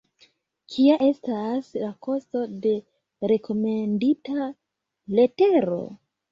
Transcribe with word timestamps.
Kia 0.75 0.95
estas 1.07 1.69
la 1.83 1.91
kosto 2.07 2.43
de 2.65 2.73
rekomendita 3.35 4.51
letero? 5.17 5.81